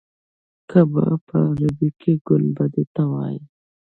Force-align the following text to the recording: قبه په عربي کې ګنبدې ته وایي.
قبه 0.69 1.05
په 1.27 1.37
عربي 1.49 1.89
کې 1.99 2.13
ګنبدې 2.27 2.83
ته 2.93 3.03
وایي. 3.11 3.39